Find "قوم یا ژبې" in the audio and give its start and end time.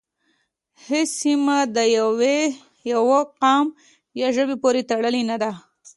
3.39-4.55